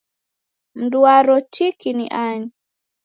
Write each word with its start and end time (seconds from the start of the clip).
Mndu 0.77 0.97
waro 1.05 1.35
tiki 1.53 1.89
ni 1.97 2.05
ani? 2.25 2.47